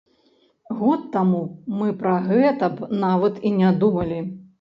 [0.77, 1.41] Год таму
[1.81, 4.19] мы пра гэта б нават і не думалі.